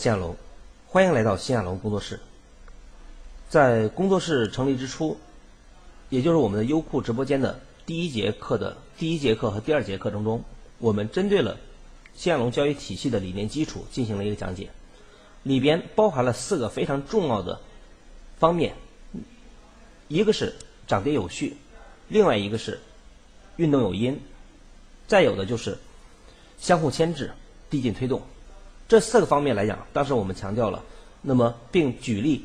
[0.00, 0.34] 谢亚龙，
[0.86, 2.20] 欢迎来到谢亚龙工作室。
[3.50, 5.18] 在工作室成立之初，
[6.08, 10.42] 也就是我们的优酷直播间的第一节课的第一节课和第二节课程中，
[10.78, 11.58] 我们针对了
[12.14, 14.70] 谢亚龙教育体系的理念基础进行了一个讲解，
[15.42, 17.60] 里边包含了四个非常重要的
[18.38, 18.76] 方面，
[20.08, 20.54] 一个是
[20.86, 21.58] 涨跌有序，
[22.08, 22.80] 另外一个是
[23.56, 24.18] 运动有因，
[25.06, 25.76] 再有的就是
[26.58, 27.32] 相互牵制、
[27.68, 28.22] 递进推动。
[28.90, 30.82] 这四个方面来讲，当时我们强调了，
[31.22, 32.44] 那么并举例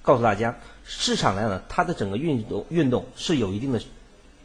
[0.00, 3.82] 告诉大家，市场来讲呢，它的整个运动运动是有一定的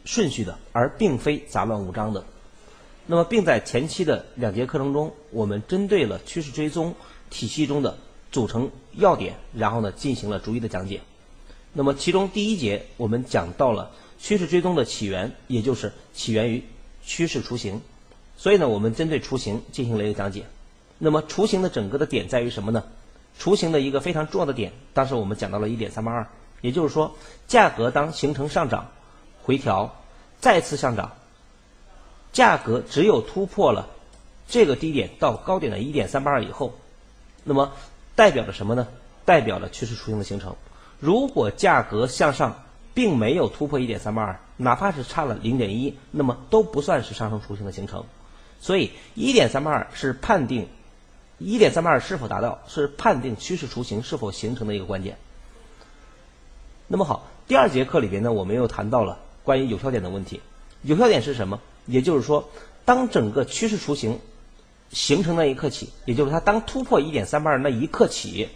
[0.04, 2.22] 顺序的，而并非杂乱无章的。
[3.06, 6.94] 那么，并在前期的两节课程中，我们针对了趋势追踪
[7.30, 7.96] 体系中的
[8.30, 11.00] 组成要点，然后呢进行了逐一的讲解。
[11.72, 16.62] 那么，其中第一节我们讲到了趋势追踪的起源，也就是起源于
[17.02, 17.80] 趋势雏形。
[18.36, 20.44] 所以呢，我们针对雏形进行了一个讲解。
[20.98, 22.82] 那么雏形的整个的点在于什么呢？
[23.38, 26.26] 雏形的一个非常重要的点，当时我们讲到了一点三八二，
[26.60, 27.14] 也就是说，
[27.46, 28.88] 价格当形成上涨、
[29.44, 29.94] 回调、
[30.40, 31.12] 再次上涨，
[32.32, 33.88] 价格只有突破了
[34.48, 36.74] 这个低点到高点的一点三八二以后，
[37.44, 37.72] 那么
[38.16, 38.88] 代表着什么呢？
[39.24, 40.56] 代表了趋势雏形的形成。
[40.98, 48.04] 如果价格向上并没有突破一点三八二，哪怕是差了零点一，那么都不算是上升雏形的形成。
[48.60, 50.68] 所以一点三八二是判定。
[51.38, 55.18] 一点三八二是否达到，是判定趋势雏形是否形成的一个关键。
[56.88, 60.40] 那么好，第二节课里边呢，我们又谈到了关于有效点的问题。
[60.82, 61.60] 有效点是什么？
[61.86, 62.48] 也就是说，
[62.84, 64.18] 当整个趋势雏形
[64.90, 68.48] 形成那一刻起，也就是它当突破一点三八二那一刻起，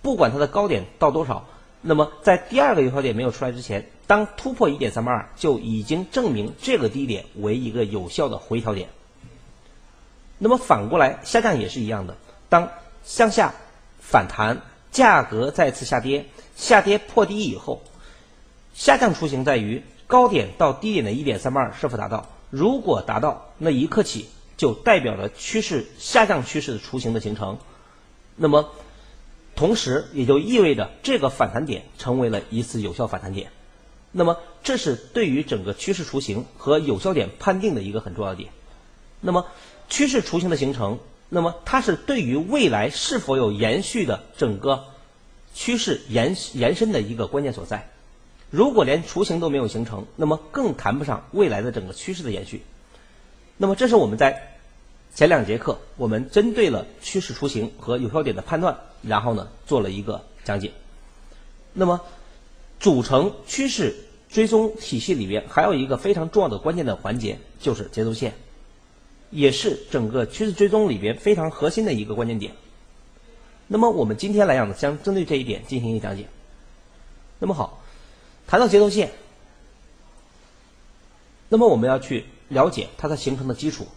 [0.00, 1.46] 不管它的高点到多少，
[1.82, 8.88] 那么在第二个有效点没有出来之前，当突破一点三八二，就已经证明这个低点为一个有效的回调点。
[10.44, 12.16] 那么反过来，下降也是一样的。
[12.48, 12.68] 当
[13.04, 13.54] 向下
[14.00, 14.60] 反弹，
[14.90, 16.26] 价格再次下跌，
[16.56, 17.80] 下跌破低以后，
[18.74, 22.28] 下降雏形在于高点到低点的一点三八二是否达到。
[22.50, 27.58] 如果达到，那一刻起就代表了趋势下降趋势的雏形的形成。
[28.34, 28.68] 那么，
[29.54, 33.52] 同时也就意味着这个反弹点成为了一次有效反弹点。
[34.10, 38.50] 那么，这是对于整个趋势雏形和有效点判定的一个很重要的点。
[39.20, 39.46] 那么。
[39.92, 40.98] 趋势雏形的形成，
[41.28, 44.84] 那么它是对于未来是否有延续的整个
[45.52, 47.90] 趋势延延伸的一个关键所在。
[48.48, 52.62] 如果连雏形都没有形成，那么更谈不上未来的整个趋势的延续。
[53.58, 54.56] 那么这是我们在
[55.14, 60.72] 前两节课我们针对了趋势雏形和有效点的判断，然后呢做了一个讲解。
[61.74, 62.00] 那么
[62.80, 63.94] 组成趋势
[64.30, 68.32] 追踪体系里边还有一个非常重要的关键的环节，就是节奏线。
[69.32, 72.52] 也是整个趋势追踪里边非常核心的一个关键点。
[73.66, 76.28] 那么我们今天来讲呢，将针对这一点进行一个讲解。
[77.38, 77.82] 那么好，
[78.46, 79.10] 谈到节奏线，
[81.48, 83.88] 那么我们要去了解它的形成的基础。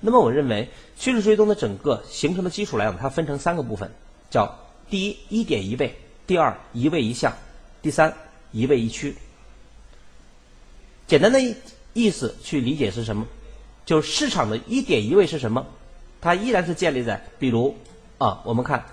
[0.00, 3.90] 那么我认为趋势追踪的整个形成的基础来讲，它分成三个部分，
[4.30, 4.56] 叫
[4.88, 5.94] 第一一点一位，
[6.26, 7.32] 第二一位一项，
[7.82, 8.14] 第三
[8.52, 9.16] 一位一区。
[11.08, 11.40] 简单的
[11.92, 13.26] 意思去理解是什么？
[13.84, 15.66] 就是市场的一点一位是什么？
[16.20, 17.76] 它依然是建立在，比如
[18.18, 18.86] 啊，我们看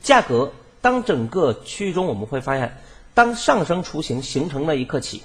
[0.00, 2.78] 价格，当整个区域中我们会发现，
[3.12, 5.22] 当上升雏形形成那一刻起，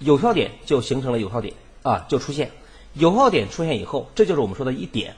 [0.00, 2.50] 有效点就形成了有效点啊，就出现
[2.92, 5.14] 有效点出现以后，这就是我们说的一点。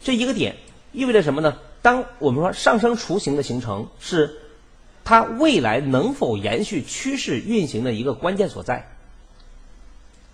[0.00, 0.56] 这一个点
[0.92, 1.58] 意味着什么呢？
[1.82, 4.38] 当我们说上升雏形的形成是
[5.04, 8.88] 它未来能否延续趋势运行的一个关键所在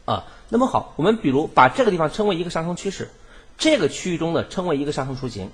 [0.05, 0.27] 啊。
[0.55, 3.11] 那么好，我们比如把这个地方称为一个上升趋势，
[3.59, 5.51] 这个区域中的称为一个上升雏形。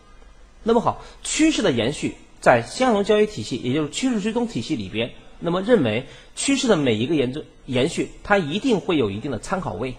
[0.63, 6.07] 那么好，趋势的延续在相同交易体系，也就是趋势追踪体系里边，那么认为
[6.37, 9.95] 趋势的每一个延续延续，它一定会有一定的参考位。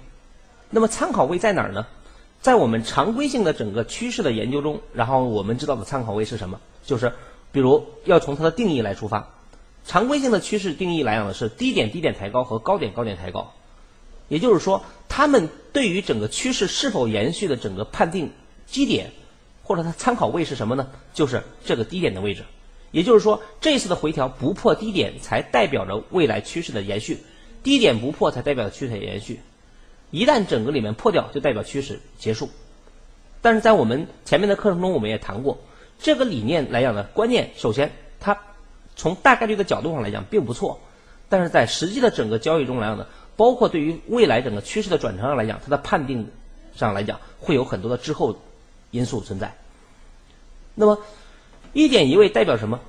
[0.70, 1.88] 那么参考位在哪儿呢？
[2.40, 6.60] 在我们常规性的整个趋势的研究中，然后我们知道的参考位是什么？
[6.86, 7.12] 就是
[7.52, 9.34] 比如要从它的定义来出发，
[9.84, 13.52] 常规性的趋势定义来讲的是低点低点抬高和高点高点抬高。
[14.32, 18.32] 也就是说，他们对于整个趋势是否延续的整个判定
[18.66, 19.12] 基点，
[19.62, 20.88] 或者它参考位是什么呢？
[21.14, 22.46] 就是这个低点的位置。
[22.92, 27.18] 也就是说，这次的回调不破低点，才代表着未来趋势的延续；
[27.62, 29.42] 低点不破，才代表趋势的延续。
[30.12, 32.50] 一旦整个里面破掉，就代表趋势结束。
[33.42, 35.60] 但是在我们前面的课程中，我们也谈过
[36.00, 37.92] 这个理念来讲呢，关键首先
[38.22, 38.40] 它
[38.96, 40.80] 从大概率的角度上来讲并不错，
[41.28, 43.06] 但是在实际的整个交易中来讲呢。
[43.42, 46.30] 包括对于未来整个趋势的转成上来讲，它的判定
[46.76, 48.40] 上来讲会有很多的滞后
[48.92, 49.58] 因素存在。
[50.76, 51.00] 那么
[51.74, 52.80] 一点一位代表什么？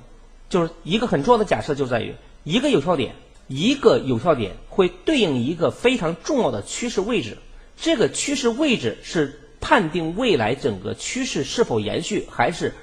[0.49, 2.13] 就是一个很重要的假设就在于
[2.43, 3.15] 一个有效点，
[3.47, 7.39] 一个有效点会对应一个非常重要的趋势位置，
[7.75, 12.75] 这个趋势位置是判定未来整个趋势是否延续还是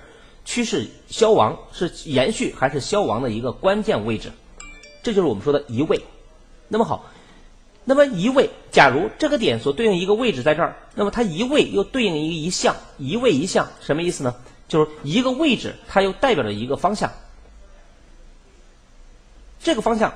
[0.44, 4.32] 趋势消亡，是延续还是消亡的一个关键位置。
[5.04, 6.00] 这就是我们说的移位。
[6.66, 7.10] 那么好，
[7.90, 14.32] 那么移位，假如这个点所对应一个位置在这儿，那么它移位又对应一个一项，移位一项什么意思呢？
[14.68, 17.10] 就是一个位置，它又代表着一个方向。
[19.58, 20.14] 这个方向，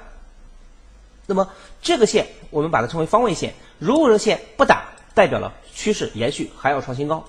[1.26, 1.50] 那么
[1.82, 3.52] 这个线我们把它称为方位线。
[3.80, 7.24] 如果这线不打，代表了趋势延续，还要创新高。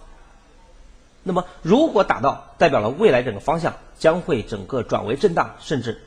[1.24, 6.00] 那么如果打到，代表了未来整个方向将会整个转为震荡，甚至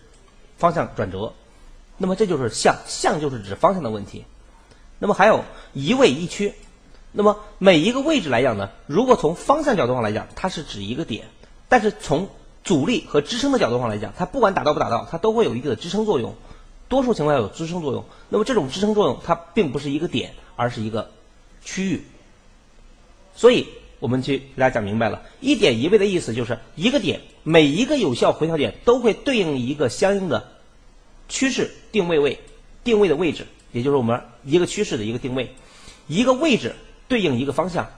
[0.56, 1.32] 方向转折。
[1.99, 4.25] 那么这就是向，向就是指方向的问题。
[4.99, 6.55] 那么还有一位一区。
[7.11, 11.25] 那么每一个位置来讲呢，如果从方向角度上来讲，它是指一个点；
[11.69, 12.29] 但是从
[12.62, 16.35] 阻力和支撑的角度上来讲，它不管打到不打到，它都会有一定的支撑作用。
[16.89, 18.05] 多数情况下有支撑作用。
[18.29, 21.11] 那么这种支撑作用，它并不是一个点，而是一个
[21.65, 22.05] 区域。
[23.35, 23.69] 所以
[24.00, 30.49] 我们去给大家讲明白了，一点一位的意思就是一个点，每一个有效回调点都会对应一个相应的
[31.29, 32.41] 趋势定位位，
[32.85, 35.55] 定位的位置，也就是我们一个趋势的一个定位，
[36.07, 36.75] 一个位置。
[37.09, 37.89] 对应一个方向，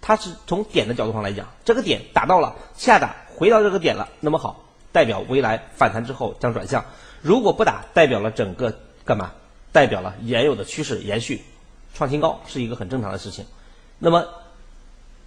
[0.00, 6.84] 它是从点的角度上来讲，这个点打到了下打回到这个点了，那么好，代表未来反弹之后将转向；
[7.20, 9.32] 如果不打，代表了整个干嘛？
[9.72, 11.42] 代表了原有的趋势延续，
[11.94, 13.44] 创新高是一个很正常的事情。
[13.98, 14.28] 那么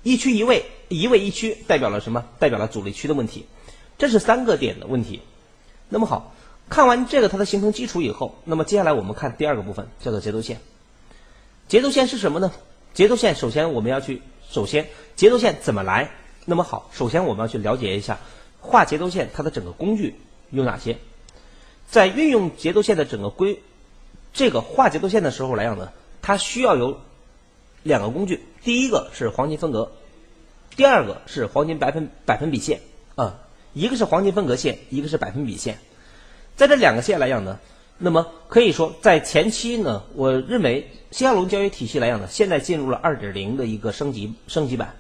[0.03, 2.23] 一区一位，一位一区代表了什么？
[2.39, 3.45] 代表了阻力区的问题。
[3.97, 5.19] 这是三个点的问题。
[5.89, 6.33] 那么好
[6.69, 10.59] 看完这个它的形成基础以后，那么接下来我们看第二个部分，叫做节奏线。
[11.67, 12.51] 节奏线是什么呢？
[12.93, 16.11] 节奏线首先我们要去，首先节奏线怎么来？
[16.45, 18.19] 那么好，首先我们要去了解一下
[18.59, 20.15] 画节奏线它的整个工具
[20.49, 20.97] 有哪些。
[21.89, 23.61] 在运用节奏线的整个规，
[24.33, 26.99] 这个画节奏线的时候来讲呢，它需要有
[27.83, 29.91] 两个工具，第一个是黄金分割，
[30.75, 32.81] 第二个是黄金百分百分比线
[33.15, 33.39] 啊，
[33.73, 35.79] 一个是黄金分割线，一个是百分比线，
[36.55, 37.59] 在这两个线来讲呢。
[37.99, 44.95] 那么可以说，在前期呢，我认为新亚龙交易体系来讲呢，现在进入了二点零的一个升级升级版。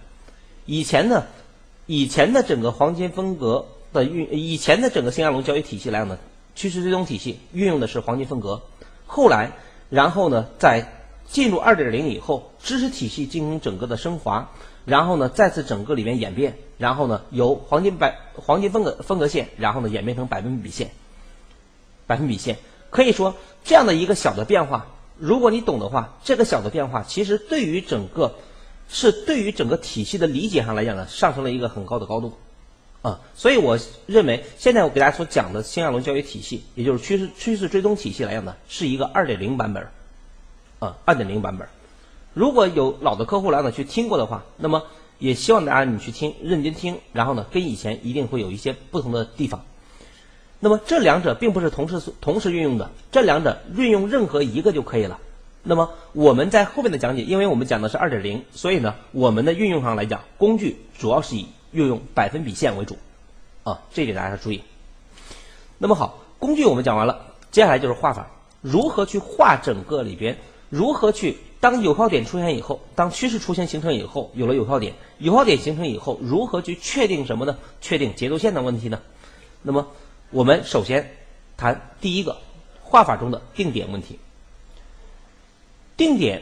[0.65, 1.25] 以前呢，
[1.85, 6.17] 以前的整个黄金分格的运，以前的整个新亚龙交易体系来讲呢，
[6.55, 8.61] 趋势追踪体系运用的是黄金分格。
[9.05, 9.51] 后来，
[9.89, 10.87] 然后呢，在
[11.27, 14.51] 进入二点零以后，知识体系进行整个的升华，
[14.85, 20.91] 然后呢，再次整个里面演变，然后呢，由黄金百黄金分割分割线，然后呢，演变成百分比线，
[22.07, 22.57] 百分比线。
[22.89, 24.85] 可以说，这样的一个小的变化，
[25.17, 28.35] 如果你懂的话，这个小的变化其实对于整个，
[28.87, 32.33] 是对于整个体系的理解上来讲呢，上升了一个很高的高度，
[33.01, 39.87] 啊，所以我认为现在我给大家所讲的新亚龙交易体系，也就是趋势趋势追踪体系来讲呢，是一个二点零版本，
[40.77, 41.67] 啊，二点零版本。
[42.35, 44.83] 如果有老的客户来呢去听过的话，那么
[45.17, 49.65] 也希望大家你去听，认真听，然后呢，跟以前一定会有一些不同的地方。
[50.63, 55.19] 那么这两者并不是同时同时运用的，这两者运用任何一个就可以了。
[55.61, 62.97] 那么我们在后面的讲解，因为我们讲的是二点零，所以呢，我们的运用上来讲，工具主要是以运用百分比线为主，
[63.65, 64.63] 啊，这一点大家要注意。
[65.79, 68.27] 那么好，工具我们讲完了，接下来就是画法，
[68.61, 70.37] 如何去画整个里边，
[70.69, 77.57] 如何去当有效点出现以后，当趋势出现形成以后，有了有效点，有效点形成以后，如何去确定什么呢？
[77.81, 79.01] 确定节奏线的问题呢？
[79.61, 79.87] 那么。
[80.33, 81.15] 我们首先
[81.57, 82.37] 谈第一个
[82.81, 84.17] 画法中的定点问题。
[85.95, 86.41] 定点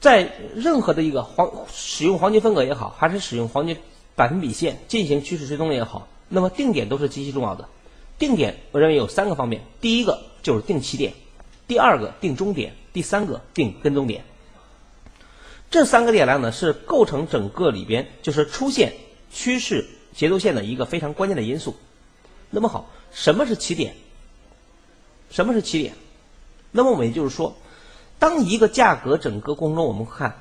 [0.00, 3.76] 在任何的一个黄使用黄金分割也好，还是使用黄金
[4.14, 7.68] 百分比线进行趋势追踪也好，那么定点都是极其重要的。
[8.16, 11.14] 定点我认为有三个方面，第一个就是定起点，
[11.66, 14.24] 第二个定终点，第三个定跟踪点。
[15.68, 18.92] 这三个点呢呢是构成整个里边就是出现
[19.32, 19.84] 趋势。
[20.16, 21.76] 节奏线的一个非常关键的因素。
[22.50, 23.94] 那么好，什么是起点？
[25.30, 25.94] 什么是起点？
[26.72, 27.54] 那么我们也就是说，
[28.18, 30.38] 当一个价格整个过程中，我们看，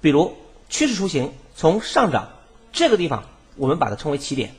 [0.00, 0.34] 比如
[0.68, 2.30] 趋势雏形从上涨
[2.72, 3.24] 这个地方，
[3.56, 4.54] 我们把它称为起点，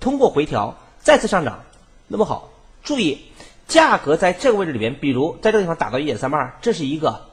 [0.00, 1.64] 通过回调再次上涨。
[2.08, 2.50] 那么好，
[2.82, 3.20] 注意
[3.68, 7.26] 价格在这个位置里边，比如在这个地方打到一点三八二，这是一个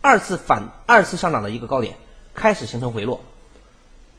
[0.00, 1.96] 二次反二次上涨的一个高点，
[2.34, 3.20] 开始形成回落，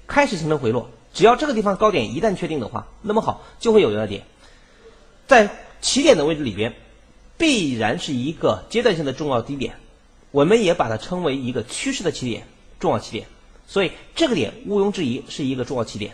[0.07, 0.89] 开始形成回落。
[1.15, 4.23] 只要这个地方高点一旦确定的话，那么好就会有一个点，
[5.27, 5.49] 在
[5.81, 6.75] 起点的位置里边，
[7.37, 9.77] 必然是一个阶段性的重要低点，
[10.31, 12.45] 我们也把它称为一个趋势的起点，
[12.79, 13.27] 重要起点。
[13.65, 16.13] 所以这个点毋庸置疑是一个重要起点。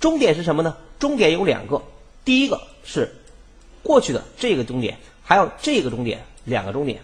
[0.00, 0.76] 终点是什么呢？
[0.98, 1.82] 终点有两个，
[2.24, 3.14] 第一个是
[3.82, 7.00] 过去的这个终点，还有这个终点，两个终点。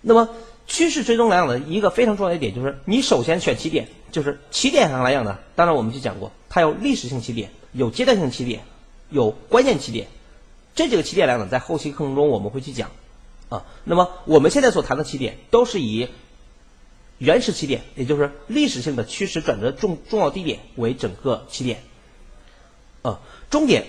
[0.00, 0.30] 那么
[0.70, 8.62] 趋势追踪来讲的一个非常重要的一点就是，你首先选起点，就是起点上来讲呢，当然我们去讲过，它有历史性起点，有阶段性起点，
[9.10, 10.06] 有关键起点。
[10.76, 12.92] 这几个起点来讲，在后期课程中我们会去讲
[13.48, 13.66] 啊。
[13.82, 16.08] 那么我们现在所谈的起点都是以
[17.18, 21.82] 原始起点，也就是历史性的趋势转折重重要低点为整个起点。
[23.02, 23.86] 啊，终点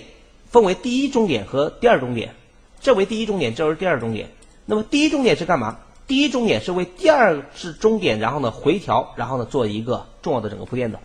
[0.50, 2.34] 分为第一终点和第二终点，
[2.80, 4.30] 这为第一终点，这为第二终点。
[4.66, 5.78] 那么第一终点是干嘛？
[6.06, 11.00] 第一终点是为第二次终点，然后呢回调，然后呢做一个重要的整个铺垫的。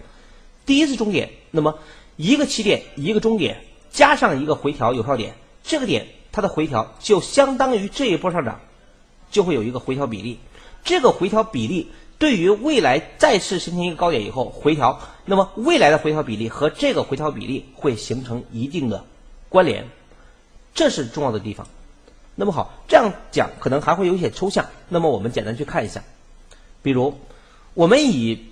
[0.65, 1.79] 第一次终点，那么
[2.15, 5.35] 一个起点一个终点加上一个回调有效点。
[5.63, 8.59] 这个点它的回调就相当于这一波上涨，
[9.31, 10.39] 就会有一个回调比例。
[10.83, 19.05] 这个回调比例对于未来再次形成一个高点以后回调，那么未来的回调比例和这个回调比例会形成一定的
[19.49, 19.87] 关联，
[20.73, 21.67] 这是重要的地方。
[22.39, 24.63] 那么好，这样讲可能还会有一些抽象。
[24.89, 26.03] 那么我们简单去看一下，
[26.83, 27.19] 比如
[27.73, 28.45] 我们以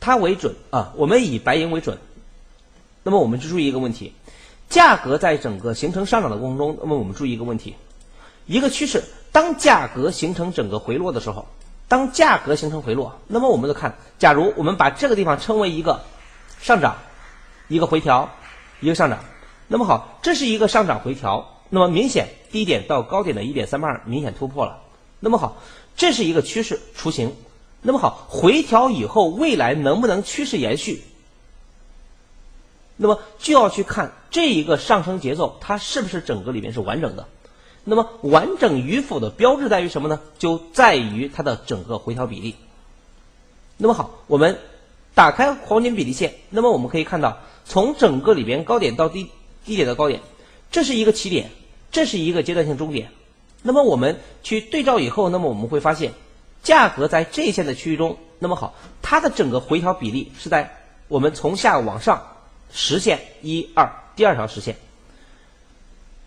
[0.00, 1.98] 它为准啊，我们以白银为准。
[3.02, 4.14] 那么我们就注意一个问题。
[4.68, 7.74] 价格在整个形成上涨的过程中，那么我们注意一个问题：
[8.46, 11.46] 一个趋势，当价格形成整个回落的时候，
[11.88, 16.00] 当价格形成回落，那么我们就看，假如我们把这个地方称为一个
[16.60, 16.96] 上涨，
[17.68, 18.30] 一个回调，
[18.80, 19.18] 一个上涨，
[19.68, 24.82] 那么好，这是一个上涨回调，那么明显低点到高点的一点三八二明显突破了，
[25.18, 25.56] 那么好，
[25.96, 27.34] 这是一个趋势雏形，
[27.80, 31.02] 那么好，回调以后未来能不能趋势延续？
[32.96, 37.26] 那么就要去看这一个上升节奏，它是不是整个里面是完整的？
[37.84, 40.20] 那么完整与否的标志在于什么呢？
[40.38, 42.54] 就在于它的整个回调比例。
[43.76, 44.58] 那么好，我们
[45.14, 49.30] 打开黄金比例线，那么我们可以看到，从整个里边高点到低
[49.64, 50.20] 低点的高点，
[50.70, 51.50] 这是一个起点，
[51.92, 53.10] 这是一个阶段性终点。
[53.62, 56.12] 那么我们去对照以后，那么我们会发现，
[56.64, 62.26] 价格在这一线的区域中，那么好，它的整个回调比例是在我们从下往上。
[62.74, 64.76] 实现一二第二条实线，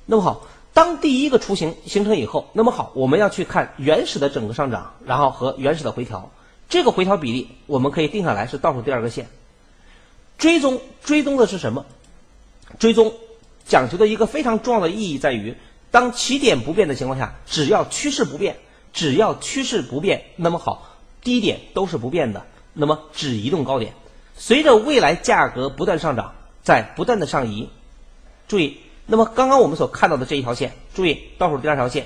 [0.06, 0.46] 那么好，
[0.76, 6.30] 当第一个雏形形成以后，那么好，我们要去看原始的整个上涨，然后和原始的回调，
[6.70, 9.28] 这个回调比例我们可以定下来是倒数第二个线。
[10.38, 11.84] 追踪追踪的是什么？
[12.78, 13.12] 追踪
[13.66, 15.56] 讲究的一个非常重要的意义在于，
[15.92, 18.58] 当起点不变的情况下，只要趋势不变，
[18.94, 23.94] 只要趋势不变，那么好，低点都是不变的，那么只移动高点。
[24.38, 27.70] 随着未来价格不断上涨，在不断的上移，
[28.48, 32.06] 注意，那么刚刚我们所看到的这一条线，注意倒数第二条线，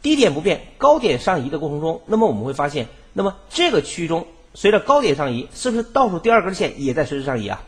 [0.00, 7.62] 低点不变，高点上移的过程中，那么我们会发现，那么这个区域中，随着高点上移，是不是倒数第二根线也在随之上移啊？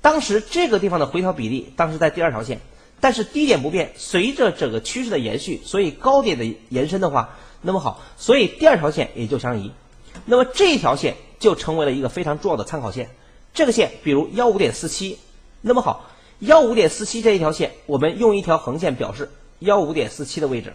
[0.00, 2.60] 当时这个地方的回调比例，当时在第二条线，
[3.00, 9.72] 但是低点不变，随着整个趋势的延续，所以高点的延伸的话，那么好，所以第二条线也就相移，
[10.24, 13.10] 那么这一条线就成为了一个非常重要的参考线。
[13.54, 15.18] 这个线，比如幺五点四七，
[15.62, 20.74] 那么好，幺五点四七这一条线，我们用一条横线表示幺五点四七的位置。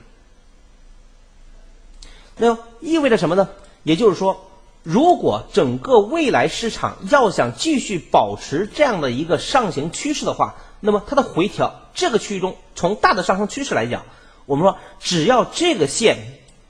[2.36, 3.50] 那意味着什么呢？
[3.84, 4.50] 也就是说，
[4.84, 14.04] 如果整个未来市场要想继续保持这样的一个上行趋势的话，那么它的回调这个区域中，从大的上升趋势来讲，
[14.46, 16.18] 我们说只要这个线，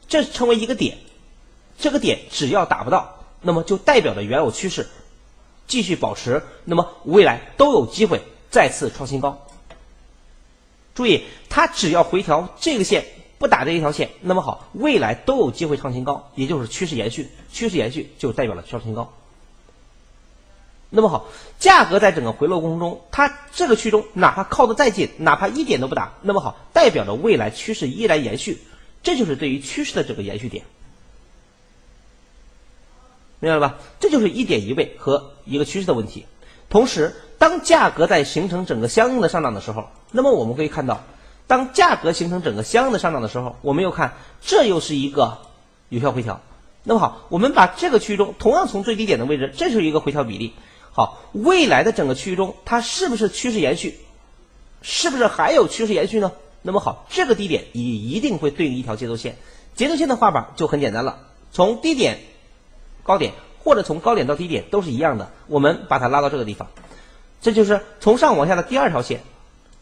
[0.08, 1.00] 这称为一个点，
[1.80, 4.88] 这个点只要达不到，那么就代表着原有趋势。
[5.66, 9.48] 继续保持，那么未来都有机会再次创新高。
[10.94, 13.06] 注意，它只要回调这个线
[13.44, 17.30] 不打这一条线，那么好，未来都有机会创新高，也就是趋势延续。
[17.52, 19.12] 趋势延续就代表了创新高。
[20.90, 21.26] 那么好，
[21.60, 28.62] 价格在整个回落过程中，它这个区中哪怕靠得再近，哪怕一点都不打，那么好，代表着未来趋势依然延续，
[29.04, 30.64] 这就是对于趋势的这个延续点。
[33.42, 33.78] 明白了吧？
[34.00, 36.26] 这就是一点一位和一个趋势的问题。
[36.70, 41.04] 同时，当价格在形成整个相应的上涨的时候，那么我们可以看到，
[41.48, 45.40] 当价格形成整个相应的上涨的时候，我们又看这又是一个
[45.90, 46.42] 有效回调。
[46.84, 50.54] 那么好，我们把这个区域中同样从最低点的位置，这是一个回调比例。
[50.92, 54.00] 好，未来的整个区域中，它是不是趋势延续？
[54.82, 56.32] 是不是还有趋势延续呢？
[56.62, 59.38] 那么好，这个低点也一定会对应一条节奏线。
[59.76, 61.20] 节奏线的画法就很简单了，
[61.52, 62.20] 从低点。
[63.06, 63.34] 高点
[63.66, 66.70] 或者从高点到低点都是一样的，我们把它拉到这个地方，
[67.42, 69.20] 这就是从上往下的第二条线。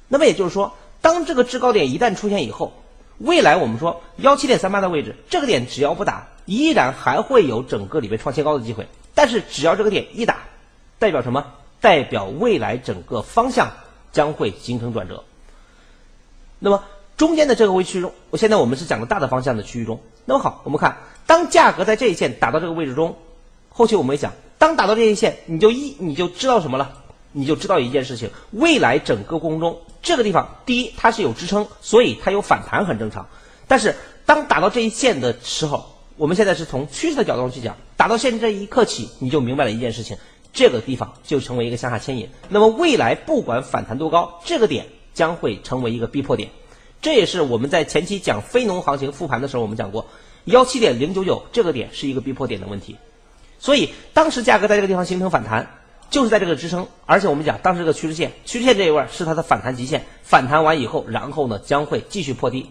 [0.07, 2.73] 那么也就是说，当这个制高点一旦出现以后，
[3.17, 8.87] 未来我们说幺七点三八的位置，这个点只要不打，依然还会有整个里面创新高的机会。
[9.13, 10.37] 但是只要这个点一打，
[10.99, 11.45] 代表什么？
[11.79, 13.71] 代表未来整个方向
[14.11, 15.23] 将会形成转折。
[16.59, 16.83] 那么
[17.17, 19.99] 中间的这个位区中，我现在我们是讲的大的方向的区域中。
[20.25, 23.17] 那么好，我们看，当价格在这一线打到这个位置中，
[23.69, 27.00] 后期我们也讲，当打到这一线，你就一你就知道什么了？
[27.31, 33.27] 你就知道一件事情，未来整个过程中，这个地方第一它是有支撑，所以它有反弹很正常。
[33.67, 33.95] 但是
[34.25, 35.85] 当打到这一线的时候，
[36.17, 40.17] 我们现在是从趋势的角度上去讲，打到现在这一刻起，你就明白了一件事情，
[40.51, 42.29] 这个地方就成为一个向下牵引。
[42.49, 46.49] 那么未来不管反弹多高，这个点将会成为一个逼迫点。
[47.01, 50.05] 这也是我们在前期讲非农行情复盘的时候，我们讲过
[50.45, 52.97] 幺七点零九九这个点是一个逼迫点的问题。
[53.57, 55.80] 所以当时价格在这个地方形成反弹，
[56.11, 62.69] 就是在这个支撑，而且我们讲当时这个趋势线，趋势线这一块是它的反弹极限，反弹完以后，然后呢将会继续破低。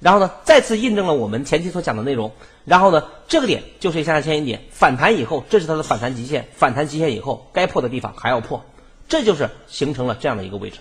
[0.00, 2.32] 然后呢，再次印证了我们前期所讲的内容。
[2.64, 6.48] 然后呢，这个点就是向下牵引点，反弹以后，这是它的反弹极限。
[6.54, 8.64] 反弹极限以后，该破的地方还要破，
[9.08, 10.78] 这就是形成了这样的一个位置。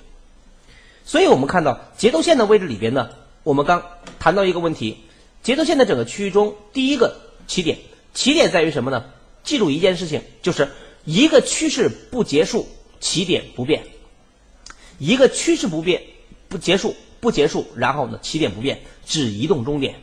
[1.05, 3.09] 所以我们看到节奏线的位置里边呢，
[3.43, 3.83] 我们刚
[4.19, 4.97] 谈到一个问题：
[5.41, 7.15] 节奏线的整个区域中，第一个
[7.47, 7.79] 起点，
[8.13, 9.05] 起点在于什么呢？
[9.43, 10.69] 记住一件事情，就是
[11.05, 12.67] 一个趋势不结束，
[12.99, 13.81] 起点不变；
[14.97, 16.03] 一个趋势不变
[16.49, 16.95] 不结束。
[17.21, 20.01] 不结束，然后呢，起点不变，只移动终点，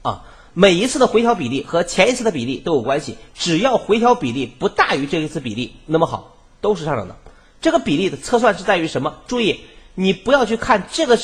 [0.00, 7.16] 啊，每一次的回调比例和前一次的比例都有关系，只要回调比例不大于这一次比例，那么好，都是上涨的。
[7.60, 9.18] 这个比例的测算是在于什么？
[9.26, 9.60] 注意，
[9.94, 11.18] 你不要去看这个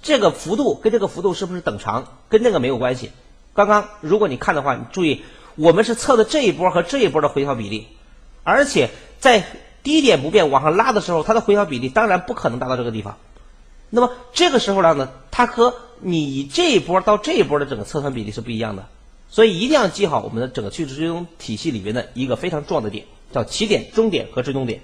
[0.00, 3.10] 这个幅度跟这个幅度是不是等长，跟那个没有关系。
[3.54, 5.22] 刚刚如果你看的话，你注意，
[5.56, 7.88] 我们是测的这一波和这一波的回调比例，
[8.44, 9.44] 而且在
[9.82, 13.16] 低点不变往上拉的时候，它的回调比例当然不可能达到这个地方。
[13.90, 18.86] 那么这个时候呢，它和你这一波到这一波的整个测算比例是不一样的，
[19.30, 24.80] 所以一定要记好我们的整个趋势追踪体系里边的一个非常重要的点，叫起点、终点和追踪点。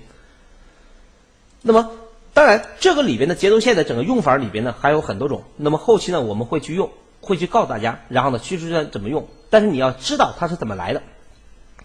[1.61, 1.91] 那么
[2.33, 6.91] 当然，这个里边的节奏线的整个用法里边呢还有很多种，那么后期呢我们会去用，
[7.21, 11.03] 会去告诉大家，然后呢趋势追踪怎么用，但是你要知道它是怎么来的，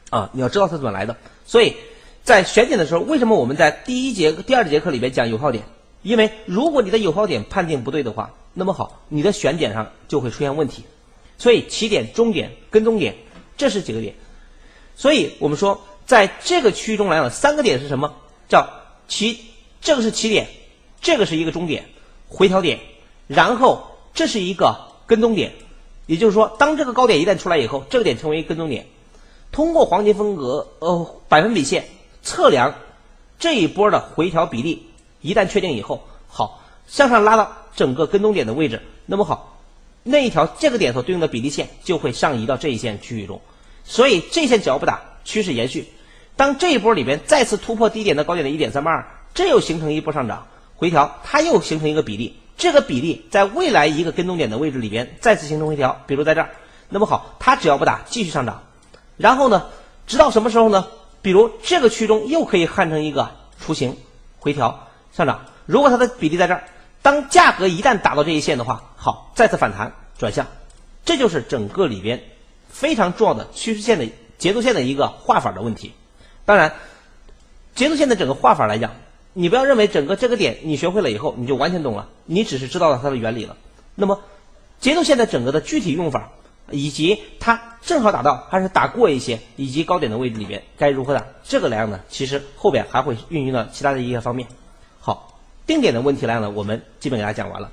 [0.10, 1.18] 啊，你要知道它怎么来的。
[1.50, 1.76] 所以
[2.24, 5.64] 在选点的时候，为什么我们在第一节、第二节课里边讲有效点？
[6.04, 10.84] 因为如果你的有效点判定不对的话，那么好，你的选点上就会出现问题。
[11.40, 13.16] 所以起点、终点、跟踪点，
[13.58, 14.14] 这是几个点。
[14.96, 18.14] 所以我们说，在这个区域中来讲，三个点是什么？
[18.48, 18.70] 叫
[19.08, 19.40] 起，
[19.82, 20.46] 这个是起点，
[21.02, 21.84] 这个是一个终点，
[22.28, 22.80] 回调点，
[23.26, 25.52] 然后这是一个跟踪点。
[26.06, 28.86] 也就是说，当这个高点一旦出来以后，这个点成为跟踪点。
[29.52, 31.86] 通过黄金分割呃百分比线
[32.22, 32.76] 测量
[33.40, 34.86] 这一波的回调比例。
[35.22, 39.58] 一旦确定以后，好向上拉到整个跟踪点的位置，那么好，
[40.04, 43.42] 那一条这个点所对应的比例线就会上移到这一线区域中，
[43.84, 45.90] 所以这线只要不打，趋势延续。
[46.38, 56.52] 当这一波里边再次突破低点的高点的一点三八二，这又形成一波上涨回调，它又形成一个比例，这个比例在未来一个跟踪点的位置里边再次形成回调，比如在这儿，
[56.88, 58.64] 那么好，它只要不打，继续上涨，
[59.20, 59.68] 然后呢，
[60.08, 60.88] 直到什么时候呢？
[61.22, 63.30] 比如这个区中又可以焊成一个
[63.60, 63.98] 雏形
[64.40, 64.88] 回调。
[65.12, 66.64] 上涨，如果它的比例在这儿，
[67.02, 70.48] 当价格一旦达到这一线的话，好，再次反弹转向，
[71.04, 72.24] 这就是整个里边
[72.70, 75.92] 非常重要的趋势线的节奏线的一个画法的问题。
[76.46, 76.74] 当然，
[77.76, 78.92] 节奏线的整个画法来讲，
[79.34, 83.58] 你不要认为整个这个点你学会了以后你就完全懂了，你只是知道了它的原理了。
[83.96, 84.22] 那么，
[84.80, 86.30] 节奏线的整个的具体用法，
[86.72, 94.48] 以及它正好打到还是打过一些，以及高点的位置里边该如何打，这个来讲呢，其实后边还会运用到其他的一些方面。
[95.00, 97.72] 好定点的问题来讲呢，我们基本给大家讲完了。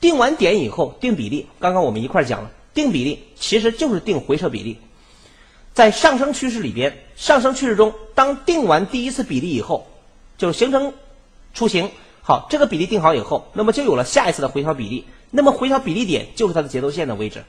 [0.00, 4.78] 定完点以后，定比例，刚刚我们一块儿讲了，定比例其实就是定回撤比例。
[5.74, 9.86] 在上升趋势里边，上升趋势中，当定完第一次比例以后，
[10.36, 10.92] 就是形成
[11.54, 11.90] 雏形。
[12.20, 15.04] 好，这个比例定好以后，那么就有了下一次的回调比例。
[15.30, 17.42] 那么回调比例点就是它的节奏线的位置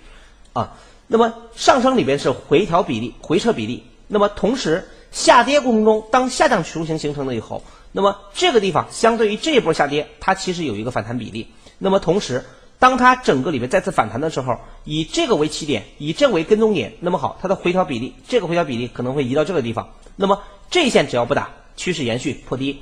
[0.54, 0.78] 啊。
[1.08, 3.84] 那么上升里边是回调比例、回撤比例。
[4.08, 7.64] 那么同时下跌过程中，当下降雏形形成了以后。
[7.92, 11.48] 那么这个地方相对于这一波下跌，它其实有一个反弹比例。
[11.78, 12.44] 那么同时，
[12.80, 19.94] 当它整个里面再次反弹的时候，以这个为起点，以这为跟踪点，那么好，它的回调比例，这个回调比例可能会移到这个地方。
[20.16, 22.82] 那么这一线只要不打，趋势延续破低。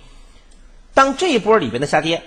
[0.94, 2.24] 当这一波里边的下跌，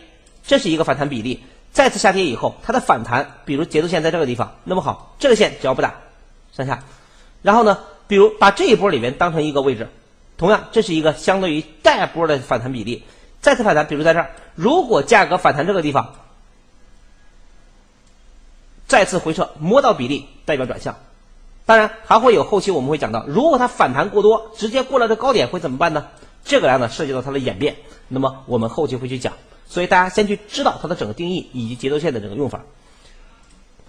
[0.46, 1.42] 这是一个反弹比例，
[1.74, 5.92] 再次下跌以后，它的反弹，比如节奏线在这个地方，那么好，这个线只要不打，
[6.52, 6.82] 向下。
[7.42, 9.88] 然后呢，比如把这一波里面当成一个位置。
[10.36, 13.02] 同样，这是一个相对于带波的反弹比例，
[13.40, 16.14] 再次反弹，比如在这儿，如果价格反弹这个地方，
[18.86, 20.96] 再次回撤摸到比例，代表转向，
[21.66, 26.06] 当然还会有后期我们会讲到，如果它反弹过多，直接过了这高点会怎么办呢？
[26.44, 27.76] 这个量呢涉及到它的演变，
[28.08, 29.32] 那么我们后期会去讲。
[29.68, 32.62] 所以大家先去知道它的整个定义以及节奏线的整个用法。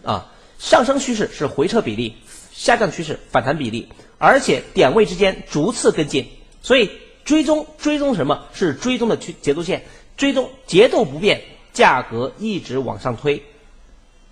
[0.03, 2.15] 啊，上升趋势是回撤比例，
[2.51, 6.29] 下降趋势反弹比例，而且点位之间逐次跟进。
[6.61, 6.91] 所以
[7.23, 9.83] 追踪追踪什么是追踪的趋节奏线？
[10.17, 11.41] 追踪节奏不变，
[11.73, 13.43] 价格一直往上推。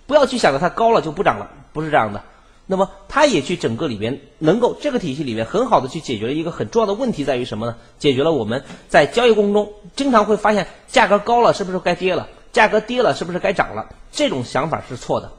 [0.07, 2.23] 不要去想着它高了就不涨了，不是这样的。
[2.65, 7.75] 那么它也去整个里边能够这个体系里面很好的去解决了一个很重要的问题，在于什么呢？
[7.99, 13.89] 解决了我们在交易过程中经常会发现价格高了是不是该跌了，价格跌了是不是该涨了？
[14.11, 15.31] 这种想法是错的。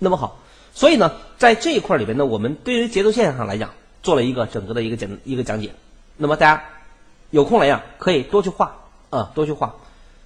[0.00, 0.40] 那么好，
[0.74, 3.70] 所以呢，在这一块里边呢，我们对于节奏线上来讲
[4.02, 5.70] 做了一个整个的一个简一个讲解。
[6.16, 6.64] 那么大家
[7.30, 8.76] 有空来讲可以多去画
[9.10, 9.76] 啊，多去画。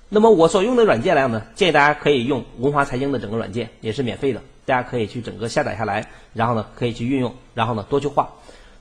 [0.08, 4.40] 那么我所用的软件来讲呢，建议大家可以用文华财经的整个软件，也是免费的。
[4.68, 8.28] 大家可以去整个下载下来，然后呢可以去运用，然后呢多去画。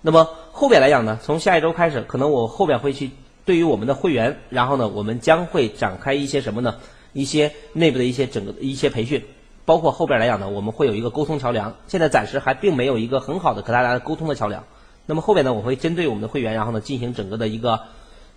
[0.02, 3.10] 那么后边来讲呢，从下一周开始，可能我后边会去
[3.46, 6.76] 对于我们的会员，然后呢我们将会展开一些什么呢？
[7.14, 9.24] 一些内部的一些整个一些培训，
[9.64, 11.74] 包括后边来讲呢，我们会有一个沟通桥梁。
[11.88, 14.64] 现在暂时还并没有一个很好的和大家沟通的桥梁。
[15.06, 17.80] 那么后边呢，我会针对我们的会员，然后呢进行整个的一个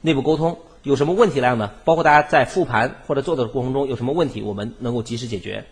[0.00, 0.56] 内部沟通。
[0.82, 1.72] 有什么问题来讲呢？
[1.84, 5.66] 包括大家在复盘或者做的过程中有什么问题，我们能够及时解决。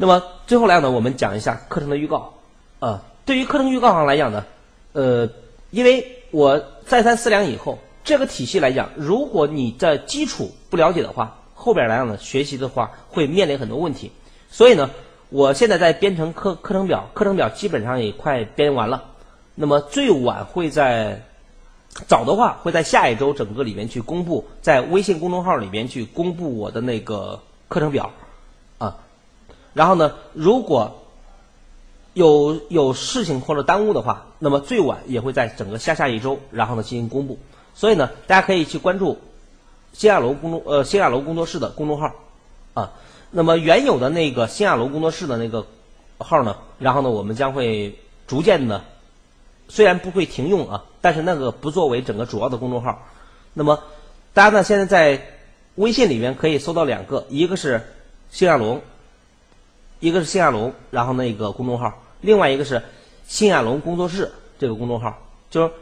[0.00, 2.32] 那么最后来讲呢，我们讲一下课程的预告。
[2.78, 4.46] 啊，对于课程预告上来讲呢，
[4.94, 5.28] 呃，
[5.70, 14.10] 因为我再三思量以后，这个体系来讲，如果你的基础不了解的话，后边来讲呢，学习的话会面临很多问题。
[14.48, 14.88] 所以呢，
[15.28, 19.04] 我现在在编程课课程表，课程表基本上也快编完了。
[19.54, 21.20] 那么最晚会在
[22.06, 28.10] 早的话会在下一周整个里面去公布，在微信公众号里边去公布我的那个课程表。
[29.72, 30.96] 然后呢，如果
[32.14, 37.38] 有有事情或者耽误的话，那么最晚也会在整个下下一周，然后呢进行公布。
[37.72, 39.16] 所以呢，大家可以去关注
[39.92, 42.12] 新亚楼公众呃新亚楼工作室的公众号
[42.74, 42.92] 啊。
[43.30, 45.64] 那么原有的那个新亚楼工作室的那个
[46.18, 48.82] 号呢，然后呢我们将会逐渐的，
[49.68, 53.06] 虽然不会停用啊，但是那个不作为整个主要的公众号。
[53.54, 53.80] 那么
[54.34, 55.22] 大家呢现在在
[55.76, 57.80] 微信里面可以搜到两个，一个是
[58.32, 58.82] 新亚龙。
[60.00, 62.82] 一个是新亚龙，然后那个公众号，另外一个是
[63.26, 65.16] 新亚龙工作室这个公众号，
[65.50, 65.72] 就是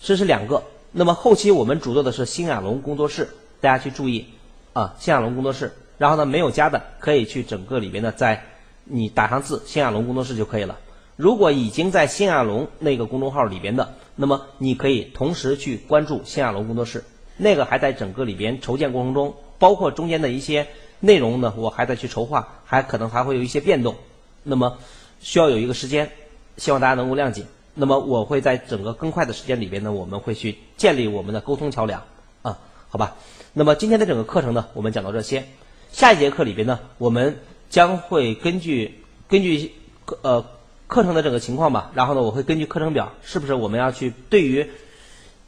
[0.00, 0.60] 这是两个。
[0.90, 3.28] 那么后期我们主做的是新亚龙工作室，
[3.60, 4.26] 大家去注意
[4.72, 5.72] 啊，新亚龙工作室。
[5.98, 8.44] 然后呢，没有加的可以去整个里边呢，在
[8.82, 10.76] 你打上字“新亚龙工作室”就可以了。
[11.14, 17.04] 如果已经在新亚龙那个公众号里边的，那么你可以同时去关注新亚龙工作室，
[17.36, 20.66] 那个还在整个里边筹建过程中，包括中间的一些。
[21.00, 23.96] 内容呢，我还在去筹划，还可能还会有一些变动，
[24.42, 24.78] 那么
[25.20, 26.10] 需要有一个时间，
[26.56, 27.44] 希望大家能够谅解。
[27.74, 32.04] 那么我会在整个更快的时间里边呢，我们会去建立我们的沟通桥梁
[32.42, 33.16] 啊，好吧？
[33.52, 35.48] 那么今天的整个课程呢，我们讲到这些，
[35.90, 39.72] 下一节课里边呢，我们将会根据根据
[40.04, 40.46] 课呃
[40.86, 44.70] 课程的整个情况吧，然后呢，我会根据课程表，是不是我们要去对于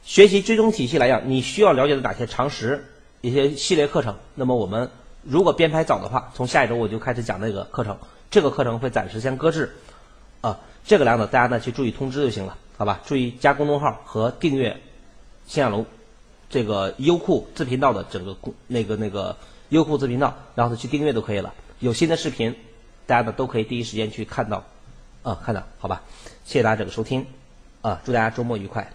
[0.03, 2.85] 学习追踪体系来讲，你需要了解的哪些常识，
[3.21, 4.89] 一些系列课程，那么我们。
[5.29, 7.97] 如果编排早的话，从下一周我就开始讲那个课程。
[8.31, 9.75] 这个课程会暂时先搁置，
[10.41, 13.01] 啊，这个量呢，大家呢去注意通知就行了，好吧？
[13.05, 14.75] 注意加公众号和订阅
[15.45, 15.85] 新亚龙
[16.49, 19.35] 这个优酷自频道的整个公那个那个
[19.69, 21.53] 优酷自频道，然后呢去订阅就可以了。
[21.79, 22.55] 有新的视频，
[23.05, 24.63] 大家呢都可以第一时间去看到，
[25.23, 26.03] 啊，看到，好吧？
[26.45, 27.25] 谢谢大家这个收听，
[27.81, 28.91] 啊，祝大家周末愉快。